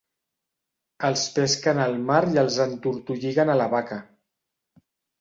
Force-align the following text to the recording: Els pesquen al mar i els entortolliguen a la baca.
Els 1.09 1.25
pesquen 1.35 1.83
al 1.85 1.95
mar 2.09 2.23
i 2.33 2.41
els 2.47 2.59
entortolliguen 2.67 3.55
a 3.55 3.61
la 3.65 3.71
baca. 3.79 4.03